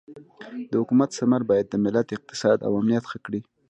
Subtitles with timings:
[0.71, 3.39] د حکومت ثمر باید د ملت اقتصاد او امنیت ښه کړي.